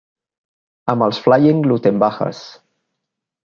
Amb 0.93 1.05
els 1.09 1.21
Flying 1.27 1.61
Luttenbachers 1.69 2.43